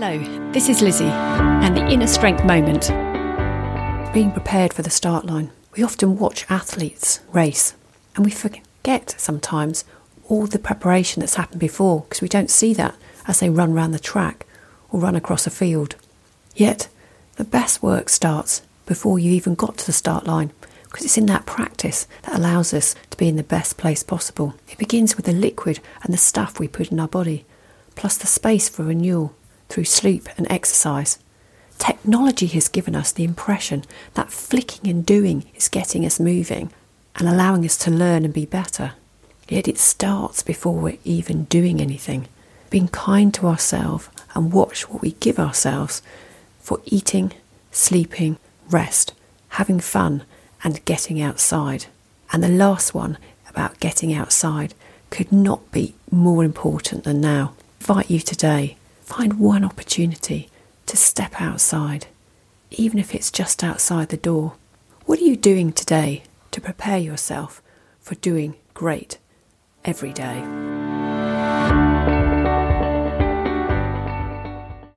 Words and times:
Hello, 0.00 0.52
this 0.52 0.68
is 0.68 0.80
Lizzie 0.80 1.06
and 1.06 1.76
the 1.76 1.84
Inner 1.88 2.06
Strength 2.06 2.44
Moment. 2.44 2.86
Being 4.14 4.30
prepared 4.30 4.72
for 4.72 4.82
the 4.82 4.90
start 4.90 5.26
line. 5.26 5.50
We 5.76 5.82
often 5.82 6.16
watch 6.16 6.46
athletes 6.48 7.18
race 7.32 7.74
and 8.14 8.24
we 8.24 8.30
forget 8.30 9.16
sometimes 9.18 9.84
all 10.28 10.46
the 10.46 10.60
preparation 10.60 11.18
that's 11.18 11.34
happened 11.34 11.58
before 11.58 12.02
because 12.02 12.22
we 12.22 12.28
don't 12.28 12.48
see 12.48 12.72
that 12.74 12.94
as 13.26 13.40
they 13.40 13.50
run 13.50 13.72
around 13.72 13.90
the 13.90 13.98
track 13.98 14.46
or 14.92 15.00
run 15.00 15.16
across 15.16 15.48
a 15.48 15.50
field. 15.50 15.96
Yet, 16.54 16.86
the 17.34 17.42
best 17.42 17.82
work 17.82 18.08
starts 18.08 18.62
before 18.86 19.18
you 19.18 19.32
even 19.32 19.56
got 19.56 19.78
to 19.78 19.86
the 19.86 19.92
start 19.92 20.28
line 20.28 20.52
because 20.84 21.06
it's 21.06 21.18
in 21.18 21.26
that 21.26 21.44
practice 21.44 22.06
that 22.22 22.38
allows 22.38 22.72
us 22.72 22.94
to 23.10 23.16
be 23.16 23.26
in 23.26 23.34
the 23.34 23.42
best 23.42 23.76
place 23.76 24.04
possible. 24.04 24.54
It 24.68 24.78
begins 24.78 25.16
with 25.16 25.26
the 25.26 25.32
liquid 25.32 25.80
and 26.04 26.14
the 26.14 26.18
stuff 26.18 26.60
we 26.60 26.68
put 26.68 26.92
in 26.92 27.00
our 27.00 27.08
body, 27.08 27.44
plus 27.96 28.16
the 28.16 28.28
space 28.28 28.68
for 28.68 28.84
renewal 28.84 29.34
through 29.68 29.84
sleep 29.84 30.28
and 30.36 30.50
exercise. 30.50 31.18
Technology 31.78 32.46
has 32.46 32.68
given 32.68 32.96
us 32.96 33.12
the 33.12 33.24
impression 33.24 33.84
that 34.14 34.32
flicking 34.32 34.90
and 34.90 35.06
doing 35.06 35.44
is 35.54 35.68
getting 35.68 36.04
us 36.04 36.18
moving 36.18 36.70
and 37.16 37.28
allowing 37.28 37.64
us 37.64 37.76
to 37.78 37.90
learn 37.90 38.24
and 38.24 38.34
be 38.34 38.46
better. 38.46 38.92
Yet 39.48 39.68
it 39.68 39.78
starts 39.78 40.42
before 40.42 40.74
we're 40.74 40.98
even 41.04 41.44
doing 41.44 41.80
anything. 41.80 42.28
Being 42.70 42.88
kind 42.88 43.32
to 43.34 43.46
ourselves 43.46 44.08
and 44.34 44.52
watch 44.52 44.88
what 44.90 45.02
we 45.02 45.12
give 45.12 45.38
ourselves 45.38 46.02
for 46.60 46.80
eating, 46.84 47.32
sleeping, 47.70 48.38
rest, 48.68 49.14
having 49.50 49.80
fun, 49.80 50.22
and 50.62 50.84
getting 50.84 51.20
outside. 51.20 51.86
And 52.32 52.42
the 52.42 52.48
last 52.48 52.92
one 52.92 53.16
about 53.48 53.80
getting 53.80 54.12
outside 54.12 54.74
could 55.10 55.32
not 55.32 55.72
be 55.72 55.94
more 56.10 56.44
important 56.44 57.04
than 57.04 57.20
now. 57.20 57.54
I 57.56 57.94
invite 57.94 58.10
you 58.10 58.20
today, 58.20 58.76
find 59.08 59.40
one 59.40 59.64
opportunity 59.64 60.50
to 60.84 60.94
step 60.94 61.40
outside, 61.40 62.06
even 62.70 62.98
if 62.98 63.14
it's 63.14 63.30
just 63.30 63.64
outside 63.64 64.10
the 64.10 64.18
door. 64.18 64.52
What 65.06 65.18
are 65.18 65.24
you 65.24 65.34
doing 65.34 65.72
today 65.72 66.24
to 66.50 66.60
prepare 66.60 66.98
yourself 66.98 67.62
for 68.00 68.16
doing 68.16 68.56
great 68.74 69.16
every 69.82 70.12
day? 70.12 70.67